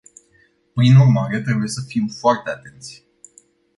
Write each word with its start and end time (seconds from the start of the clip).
Prin 0.73 0.95
urmare, 0.95 1.41
trebuie 1.41 1.67
să 1.67 1.81
fim 1.87 2.07
foarte 2.07 2.49
atenți. 2.49 3.03